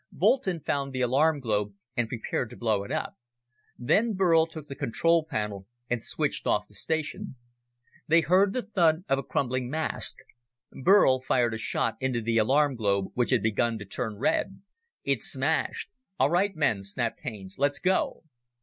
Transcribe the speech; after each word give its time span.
Boulton 0.11 0.59
found 0.59 0.93
the 0.93 1.01
alarm 1.01 1.39
globe 1.39 1.75
and 1.95 2.09
prepared 2.09 2.49
to 2.49 2.57
blow 2.57 2.83
it 2.83 2.91
up. 2.91 3.17
Then 3.77 4.13
Burl 4.15 4.47
took 4.47 4.67
the 4.67 4.73
control 4.73 5.23
panel 5.23 5.67
and 5.91 6.01
switched 6.01 6.47
off 6.47 6.67
the 6.67 6.73
station. 6.73 7.35
They 8.07 8.21
heard 8.21 8.51
the 8.53 8.63
thud 8.63 9.03
of 9.07 9.19
a 9.19 9.23
crumbling 9.23 9.69
mast. 9.69 10.25
Boulton 10.71 11.23
fired 11.27 11.53
a 11.53 11.59
shot 11.59 11.97
into 11.99 12.19
the 12.19 12.39
alarm 12.39 12.75
globe 12.75 13.11
which 13.13 13.29
had 13.29 13.43
begun 13.43 13.77
to 13.77 13.85
turn 13.85 14.17
red. 14.17 14.63
It 15.03 15.21
smashed. 15.21 15.91
"All 16.19 16.31
right, 16.31 16.55
men," 16.55 16.83
snapped 16.83 17.19
Haines, 17.21 17.59
"let's 17.59 17.77
go!" 17.77 18.23